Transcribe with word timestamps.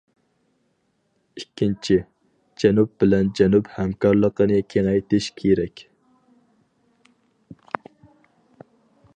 ئىككىنچى، 1.41 1.97
جەنۇب 2.63 2.95
بىلەن 3.03 3.29
جەنۇب 3.41 3.69
ھەمكارلىقىنى 3.75 4.57
كېڭەيتىش 4.75 5.29
كېرەك. 5.43 5.87